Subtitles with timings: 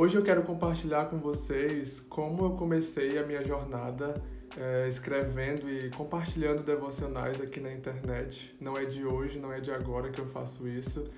[0.00, 4.14] Hoje eu quero compartilhar com vocês como eu comecei a minha jornada
[4.56, 8.56] é, escrevendo e compartilhando devocionais aqui na internet.
[8.60, 11.10] Não é de hoje, não é de agora que eu faço isso.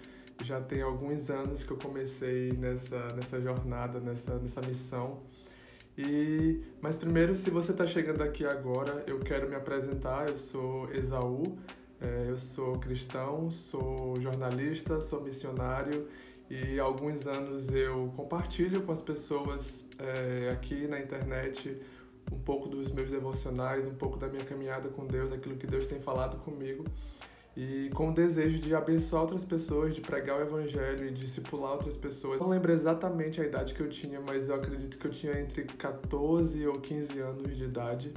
[0.43, 5.18] Já tem alguns anos que eu comecei nessa, nessa jornada, nessa, nessa missão.
[5.98, 10.26] E, mas primeiro, se você está chegando aqui agora, eu quero me apresentar.
[10.26, 11.42] Eu sou Esaú,
[12.00, 16.08] é, eu sou cristão, sou jornalista, sou missionário
[16.51, 21.81] e alguns anos eu compartilho com as pessoas é, aqui na internet
[22.32, 25.86] um pouco dos meus devocionais, um pouco da minha caminhada com Deus, aquilo que Deus
[25.86, 26.85] tem falado comigo
[27.57, 31.96] e com o desejo de abençoar outras pessoas, de pregar o evangelho e discipular outras
[31.96, 32.41] pessoas.
[32.41, 35.64] Não lembro exatamente a idade que eu tinha, mas eu acredito que eu tinha entre
[35.64, 38.12] 14 ou 15 anos de idade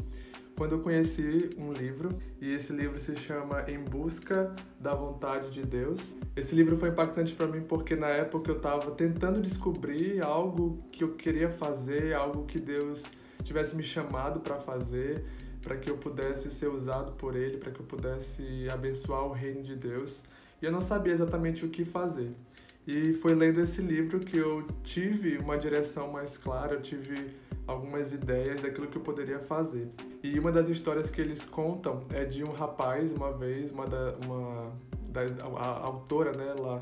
[0.56, 5.64] quando eu conheci um livro e esse livro se chama Em Busca da Vontade de
[5.64, 6.16] Deus.
[6.36, 11.04] Esse livro foi impactante para mim porque na época eu estava tentando descobrir algo que
[11.04, 13.04] eu queria fazer, algo que Deus
[13.44, 15.26] tivesse me chamado para fazer,
[15.64, 19.64] para que eu pudesse ser usado por Ele, para que eu pudesse abençoar o reino
[19.64, 20.22] de Deus.
[20.62, 22.32] E eu não sabia exatamente o que fazer.
[22.86, 27.34] E foi lendo esse livro que eu tive uma direção mais clara, eu tive
[27.66, 29.88] algumas ideias daquilo que eu poderia fazer.
[30.22, 34.16] E uma das histórias que eles contam é de um rapaz, uma vez, uma da,
[34.26, 34.74] uma
[35.10, 36.80] das, a, a autora, né, ela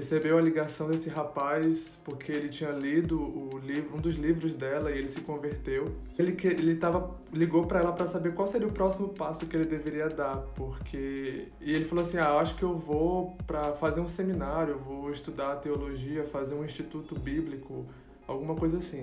[0.00, 4.90] recebeu a ligação desse rapaz porque ele tinha lido o livro, um dos livros dela
[4.90, 5.94] e ele se converteu.
[6.18, 9.56] Ele que ele tava ligou para ela para saber qual seria o próximo passo que
[9.56, 14.00] ele deveria dar, porque e ele falou assim: "Ah, acho que eu vou para fazer
[14.00, 17.84] um seminário, vou estudar teologia, fazer um instituto bíblico,
[18.26, 19.02] alguma coisa assim".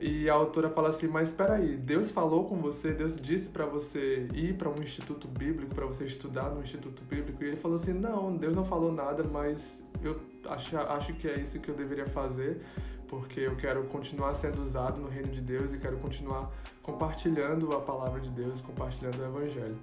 [0.00, 3.66] E a autora fala assim: Mas espera aí, Deus falou com você, Deus disse para
[3.66, 7.42] você ir para um instituto bíblico, para você estudar no instituto bíblico.
[7.42, 11.40] E ele falou assim: Não, Deus não falou nada, mas eu acho, acho que é
[11.40, 12.60] isso que eu deveria fazer,
[13.08, 17.80] porque eu quero continuar sendo usado no reino de Deus e quero continuar compartilhando a
[17.80, 19.76] palavra de Deus, compartilhando o evangelho.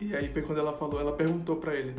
[0.00, 1.94] E aí foi quando ela falou, ela perguntou para ele: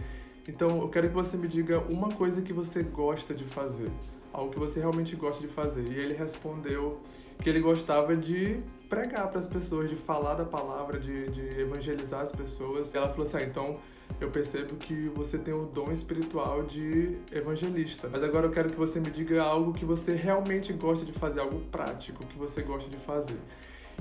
[0.50, 3.90] Então eu quero que você me diga uma coisa que você gosta de fazer
[4.34, 5.84] algo que você realmente gosta de fazer.
[5.90, 7.00] E ele respondeu
[7.42, 8.60] que ele gostava de
[8.90, 12.94] pregar para as pessoas, de falar da palavra, de, de evangelizar as pessoas.
[12.94, 13.78] E ela falou assim: ah, então
[14.20, 18.10] eu percebo que você tem o dom espiritual de evangelista.
[18.12, 21.40] Mas agora eu quero que você me diga algo que você realmente gosta de fazer,
[21.40, 23.38] algo prático que você gosta de fazer.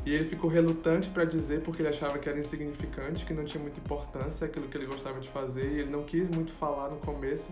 [0.04, 3.62] E ele ficou relutante para dizer porque ele achava que era insignificante, que não tinha
[3.62, 6.96] muita importância aquilo que ele gostava de fazer, e ele não quis muito falar no
[6.96, 7.50] começo.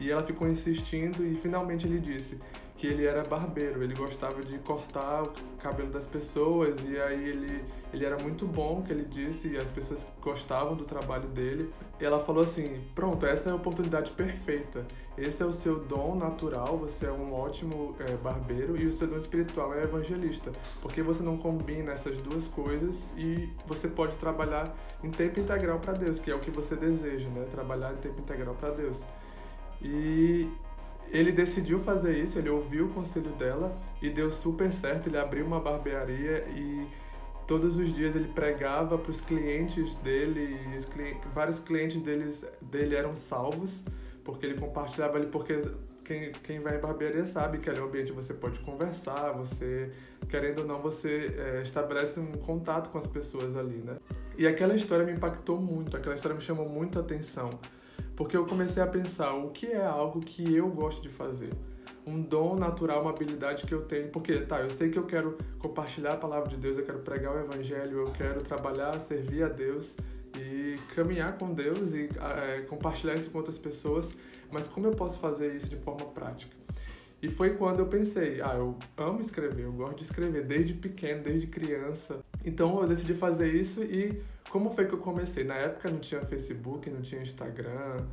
[0.00, 2.38] E ela ficou insistindo e finalmente ele disse
[2.78, 7.64] que ele era barbeiro, ele gostava de cortar o cabelo das pessoas e aí ele,
[7.92, 11.68] ele era muito bom, que ele disse, e as pessoas gostavam do trabalho dele.
[12.00, 14.86] E ela falou assim: "Pronto, essa é a oportunidade perfeita.
[15.16, 19.08] Esse é o seu dom natural, você é um ótimo é, barbeiro e o seu
[19.08, 24.72] dom espiritual é evangelista, porque você não combina essas duas coisas e você pode trabalhar
[25.02, 27.44] em tempo integral para Deus, que é o que você deseja, né?
[27.50, 29.04] Trabalhar em tempo integral para Deus."
[29.80, 30.50] E
[31.10, 35.08] ele decidiu fazer isso, ele ouviu o conselho dela e deu super certo.
[35.08, 36.86] Ele abriu uma barbearia e
[37.46, 43.14] todos os dias ele pregava para os clientes dele, e vários clientes deles, dele eram
[43.14, 43.82] salvos,
[44.22, 45.62] porque ele compartilhava ali, porque
[46.04, 49.90] quem, quem vai em barbearia sabe que ali é um ambiente você pode conversar, você,
[50.28, 53.96] querendo ou não, você é, estabelece um contato com as pessoas ali, né?
[54.36, 57.48] E aquela história me impactou muito, aquela história me chamou muito a atenção
[58.18, 61.52] porque eu comecei a pensar o que é algo que eu gosto de fazer.
[62.04, 64.08] Um dom natural, uma habilidade que eu tenho.
[64.08, 67.32] Porque, tá, eu sei que eu quero compartilhar a palavra de Deus, eu quero pregar
[67.36, 69.96] o evangelho, eu quero trabalhar, servir a Deus
[70.36, 74.12] e caminhar com Deus e é, compartilhar isso com outras pessoas,
[74.50, 76.56] mas como eu posso fazer isso de forma prática?
[77.22, 81.22] E foi quando eu pensei, ah, eu amo escrever, eu gosto de escrever desde pequeno,
[81.22, 82.18] desde criança.
[82.48, 85.44] Então eu decidi fazer isso e como foi que eu comecei?
[85.44, 88.06] Na época não tinha Facebook, não tinha Instagram,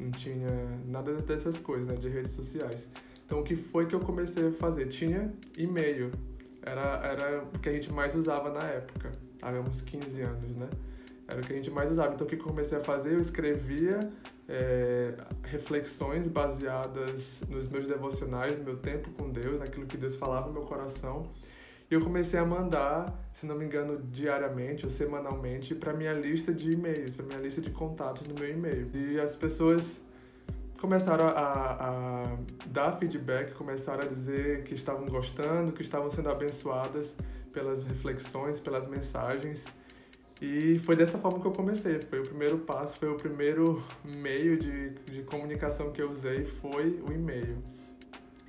[0.00, 0.50] não tinha
[0.86, 2.88] nada dessas coisas, né, de redes sociais.
[3.26, 4.86] Então, o que foi que eu comecei a fazer?
[4.88, 6.10] Tinha e-mail.
[6.62, 9.12] Era, era o que a gente mais usava na época,
[9.42, 10.68] há uns 15 anos, né?
[11.28, 12.14] Era o que a gente mais usava.
[12.14, 13.12] Então, o que comecei a fazer?
[13.12, 14.00] Eu escrevia
[14.48, 15.14] é,
[15.44, 20.52] reflexões baseadas nos meus devocionais, no meu tempo com Deus, naquilo que Deus falava no
[20.52, 21.30] meu coração.
[21.94, 26.70] Eu comecei a mandar, se não me engano, diariamente ou semanalmente para minha lista de
[26.70, 28.90] e-mails, para minha lista de contatos no meu e-mail.
[28.94, 30.00] E as pessoas
[30.80, 32.36] começaram a, a,
[32.66, 37.14] dar feedback, começaram a dizer que estavam gostando, que estavam sendo abençoadas
[37.52, 39.66] pelas reflexões, pelas mensagens.
[40.40, 42.00] E foi dessa forma que eu comecei.
[42.00, 43.82] Foi o primeiro passo, foi o primeiro
[44.16, 47.58] meio de, de comunicação que eu usei, foi o e-mail.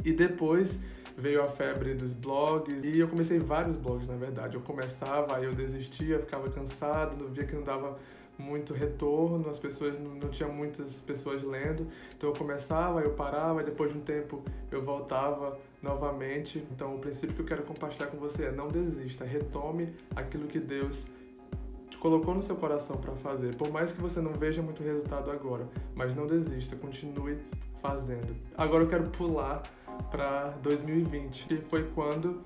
[0.03, 0.79] E depois
[1.17, 4.55] veio a febre dos blogs e eu comecei vários blogs, na verdade.
[4.55, 7.97] Eu começava, aí eu desistia, ficava cansado, via que não dava
[8.37, 11.87] muito retorno, as pessoas não, não tinha muitas pessoas lendo.
[12.15, 16.65] Então eu começava, eu parava, e depois de um tempo eu voltava novamente.
[16.71, 20.59] Então o princípio que eu quero compartilhar com você é não desista, retome aquilo que
[20.59, 21.07] Deus
[21.99, 23.55] colocou no seu coração para fazer.
[23.55, 27.37] Por mais que você não veja muito resultado agora, mas não desista, continue
[27.81, 28.35] fazendo.
[28.57, 29.63] Agora eu quero pular
[30.11, 32.41] para 2020, que foi quando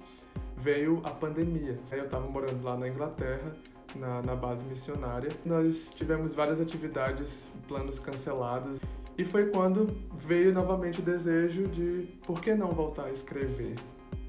[0.58, 1.80] veio a pandemia.
[1.92, 3.56] Eu estava morando lá na Inglaterra,
[3.96, 5.30] na, na base missionária.
[5.46, 8.80] Nós tivemos várias atividades, planos cancelados.
[9.18, 13.76] E foi quando veio novamente o desejo de por que não voltar a escrever?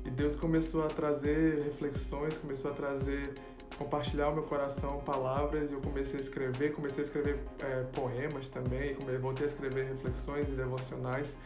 [0.04, 3.34] E Deus começou a trazer reflexões, começou a trazer,
[3.76, 5.70] compartilhar o meu coração palavras.
[5.70, 10.48] E eu comecei a escrever, comecei a escrever é, poemas também, voltei a escrever reflexões
[10.48, 11.36] e devocionais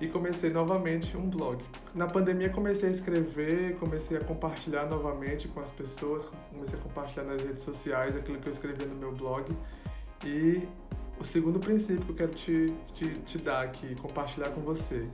[0.00, 1.62] e comecei novamente um blog.
[1.94, 7.24] Na pandemia comecei a escrever, comecei a compartilhar novamente com as pessoas, comecei a compartilhar
[7.24, 9.56] nas redes sociais aquilo que eu escrevia no meu blog.
[10.24, 10.66] E
[11.20, 15.06] o segundo princípio que eu quero te, te, te dar aqui, compartilhar com você,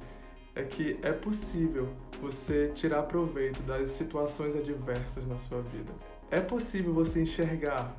[0.55, 1.89] é que é possível
[2.21, 5.93] você tirar proveito das situações adversas na sua vida.
[6.31, 7.97] É possível você enxergar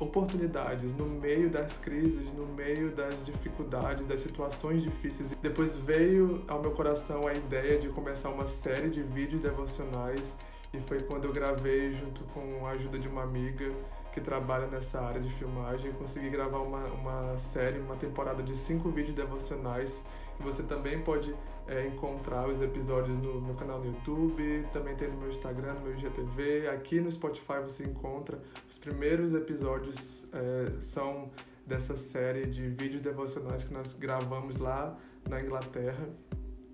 [0.00, 5.34] oportunidades no meio das crises, no meio das dificuldades, das situações difíceis.
[5.40, 10.36] Depois veio ao meu coração a ideia de começar uma série de vídeos devocionais
[10.72, 13.72] e foi quando eu gravei junto com a ajuda de uma amiga
[14.12, 18.90] que trabalha nessa área de filmagem, consegui gravar uma, uma série, uma temporada de cinco
[18.90, 20.02] vídeos devocionais
[20.40, 21.34] você também pode
[21.66, 25.80] é, encontrar os episódios no meu canal no YouTube, também tem no meu Instagram, no
[25.82, 26.68] meu IGTV.
[26.68, 31.30] Aqui no Spotify você encontra os primeiros episódios é, são
[31.66, 34.96] dessa série de vídeos devocionais que nós gravamos lá
[35.28, 36.08] na Inglaterra.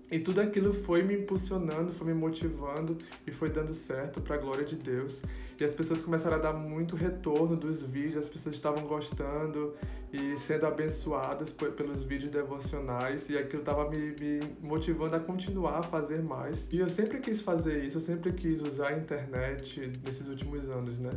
[0.09, 4.37] E tudo aquilo foi me impulsionando, foi me motivando e foi dando certo para a
[4.37, 5.21] glória de Deus.
[5.59, 9.73] E as pessoas começaram a dar muito retorno dos vídeos, as pessoas estavam gostando
[10.11, 15.83] e sendo abençoadas pelos vídeos devocionais e aquilo estava me, me, motivando a continuar a
[15.83, 16.67] fazer mais.
[16.71, 20.99] E eu sempre quis fazer isso, eu sempre quis usar a internet nesses últimos anos,
[20.99, 21.11] né?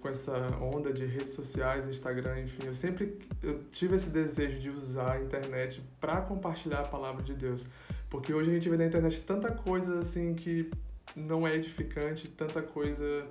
[0.00, 4.70] Com essa onda de redes sociais, Instagram, enfim, eu sempre eu tive esse desejo de
[4.70, 7.66] usar a internet para compartilhar a palavra de Deus
[8.08, 10.70] porque hoje a gente vê na internet tanta coisa assim que
[11.14, 13.26] não é edificante, tanta coisa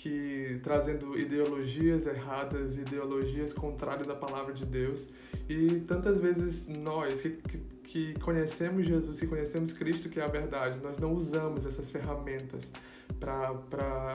[0.00, 5.06] que trazendo ideologias erradas, ideologias contrárias à palavra de Deus.
[5.46, 7.28] E tantas vezes nós que,
[7.84, 12.72] que, conhecemos Jesus, que conhecemos Cristo, que é a verdade, nós não usamos essas ferramentas
[13.18, 14.14] para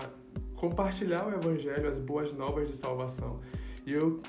[0.55, 3.39] compartilhar o Evangelho, as boas novas de salvação.
[3.85, 4.19] E eu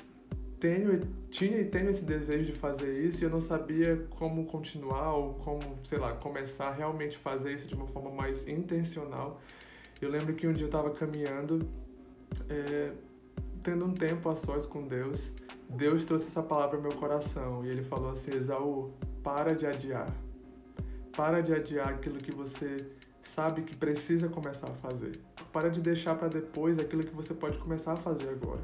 [0.59, 1.01] tenho,
[1.31, 5.33] tinha e tenho esse desejo de fazer isso e eu não sabia como continuar ou
[5.33, 9.41] como, sei lá, começar a realmente fazer isso de uma forma mais intencional.
[10.01, 11.67] Eu lembro que um dia eu estava caminhando,
[12.49, 12.91] é,
[13.63, 15.33] tendo um tempo a sós com Deus,
[15.69, 18.91] Deus trouxe essa palavra ao meu coração e ele falou assim: Esaú,
[19.23, 20.13] para de adiar.
[21.15, 22.77] Para de adiar aquilo que você
[23.23, 25.19] sabe que precisa começar a fazer.
[25.51, 28.61] Para de deixar para depois aquilo que você pode começar a fazer agora.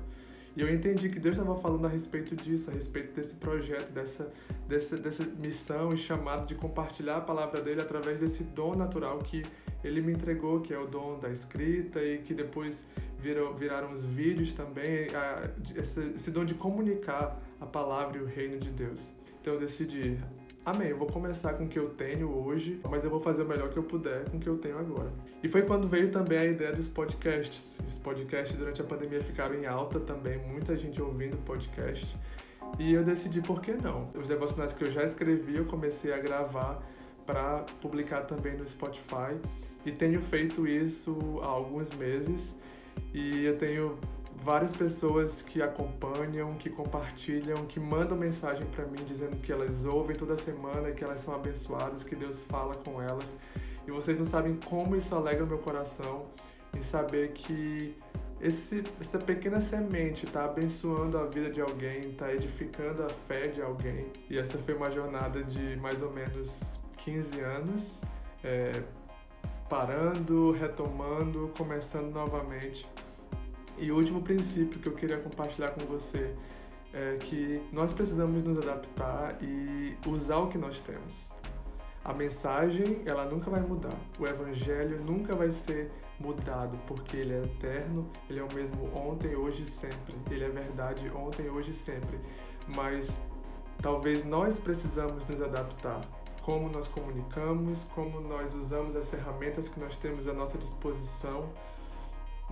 [0.55, 4.31] E eu entendi que Deus estava falando a respeito disso, a respeito desse projeto, dessa,
[4.67, 9.41] dessa, dessa missão e chamado de compartilhar a palavra dele através desse dom natural que
[9.83, 12.86] ele me entregou, que é o dom da escrita e que depois
[13.19, 18.25] virou, viraram os vídeos também, a, esse, esse dom de comunicar a palavra e o
[18.25, 19.12] reino de Deus.
[19.41, 20.17] Então eu decidi
[20.65, 23.46] Amém, eu vou começar com o que eu tenho hoje, mas eu vou fazer o
[23.46, 25.12] melhor que eu puder com o que eu tenho agora.
[25.43, 27.82] E foi quando veio também a ideia dos podcasts.
[27.86, 32.08] Os podcasts durante a pandemia ficaram em alta também, muita gente ouvindo podcast.
[32.79, 34.10] E eu decidi por que não.
[34.15, 36.82] Os devocionais que eu já escrevi, eu comecei a gravar
[37.25, 39.36] para publicar também no Spotify.
[39.86, 42.55] E tenho feito isso há alguns meses.
[43.13, 43.98] E eu tenho
[44.41, 50.15] várias pessoas que acompanham, que compartilham, que mandam mensagem para mim dizendo que elas ouvem
[50.15, 53.33] toda semana, que elas são abençoadas, que Deus fala com elas.
[53.87, 56.25] E vocês não sabem como isso alegra o meu coração
[56.73, 57.95] em saber que
[58.41, 63.61] esse, essa pequena semente está abençoando a vida de alguém, está edificando a fé de
[63.61, 64.07] alguém.
[64.29, 66.59] E essa foi uma jornada de mais ou menos
[66.97, 68.01] 15 anos,
[68.43, 68.83] é,
[69.69, 72.85] parando, retomando, começando novamente.
[73.83, 76.33] E último princípio que eu queria compartilhar com você
[76.93, 81.29] é que nós precisamos nos adaptar e usar o que nós temos.
[82.01, 83.97] A mensagem, ela nunca vai mudar.
[84.17, 89.35] O evangelho nunca vai ser mudado, porque ele é eterno, ele é o mesmo ontem,
[89.35, 90.15] hoje e sempre.
[90.31, 92.17] Ele é verdade ontem, hoje e sempre.
[92.73, 93.19] Mas
[93.81, 95.99] talvez nós precisamos nos adaptar
[96.41, 101.49] como nós comunicamos, como nós usamos as ferramentas que nós temos à nossa disposição.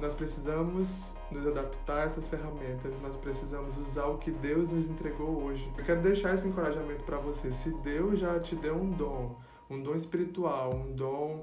[0.01, 5.43] Nós precisamos nos adaptar a essas ferramentas, nós precisamos usar o que Deus nos entregou
[5.43, 5.72] hoje.
[5.77, 7.53] Eu quero deixar esse encorajamento para você.
[7.53, 9.39] Se Deus já te deu um dom,
[9.70, 11.39] um dom espiritual, um dom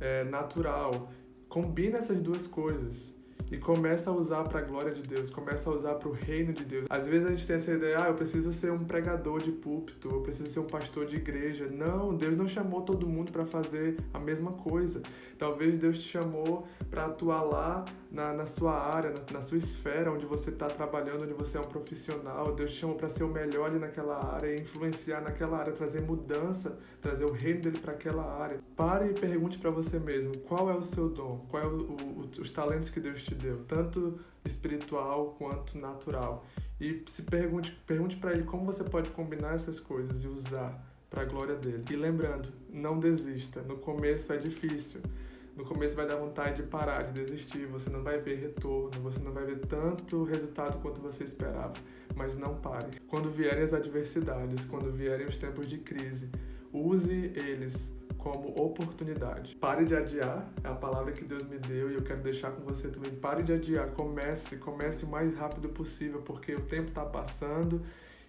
[0.00, 1.08] é, natural,
[1.48, 3.14] combina essas duas coisas
[3.50, 6.52] e começa a usar para a glória de Deus, começa a usar para o reino
[6.52, 6.86] de Deus.
[6.88, 10.08] Às vezes a gente tem essa ideia, ah, eu preciso ser um pregador de púlpito,
[10.08, 11.66] eu preciso ser um pastor de igreja.
[11.66, 15.02] Não, Deus não chamou todo mundo para fazer a mesma coisa.
[15.36, 20.12] Talvez Deus te chamou para atuar lá na, na sua área, na, na sua esfera,
[20.12, 22.52] onde você está trabalhando, onde você é um profissional.
[22.52, 26.78] Deus te chamou para ser o melhor ali naquela área influenciar naquela área, trazer mudança,
[27.00, 28.58] trazer o reino dele para aquela área.
[28.76, 31.44] Pare e pergunte para você mesmo, qual é o seu dom?
[31.48, 36.44] Qual é o, o, os talentos que Deus te deu, tanto espiritual quanto natural.
[36.80, 41.22] E se pergunte, pergunte para ele como você pode combinar essas coisas e usar para
[41.22, 41.84] a glória dele.
[41.90, 43.60] E lembrando, não desista.
[43.62, 45.00] No começo é difícil.
[45.56, 49.18] No começo vai dar vontade de parar, de desistir, você não vai ver retorno, você
[49.18, 51.74] não vai ver tanto resultado quanto você esperava,
[52.16, 52.98] mas não pare.
[53.08, 56.30] Quando vierem as adversidades, quando vierem os tempos de crise,
[56.72, 57.90] use eles
[58.22, 59.56] como oportunidade.
[59.56, 62.62] Pare de adiar, é a palavra que Deus me deu e eu quero deixar com
[62.62, 63.12] você também.
[63.12, 67.82] Pare de adiar, comece, comece o mais rápido possível, porque o tempo está passando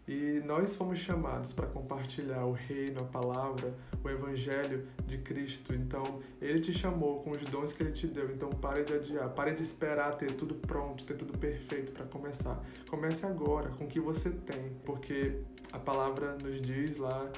[0.07, 5.74] e nós fomos chamados para compartilhar o reino, a palavra, o evangelho de Cristo.
[5.74, 8.31] Então, ele te chamou com os dons que ele te deu.
[8.31, 12.62] Então, pare de adiar, pare de esperar ter tudo pronto, ter tudo perfeito para começar.
[12.89, 15.38] Comece agora com o que você tem, porque
[15.71, 17.29] a palavra nos diz lá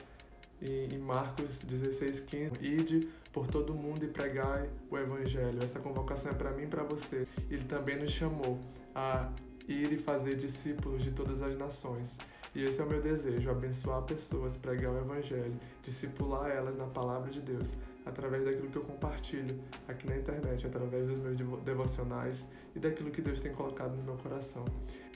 [0.64, 5.62] em Marcos 16:15, ide por todo mundo e pregai o evangelho.
[5.64, 7.28] Essa convocação é para mim e para você.
[7.50, 8.60] Ele também nos chamou
[8.96, 9.30] a
[9.68, 12.18] ir e fazer discípulos de todas as nações.
[12.56, 17.32] E esse é o meu desejo: abençoar pessoas, pregar o Evangelho, discipular elas na palavra
[17.32, 17.72] de Deus,
[18.06, 23.22] através daquilo que eu compartilho aqui na internet, através dos meus devocionais e daquilo que
[23.22, 24.66] Deus tem colocado no meu coração.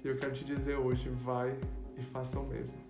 [0.03, 1.55] E eu quero te dizer hoje: vai
[1.97, 2.86] e faça o mesmo.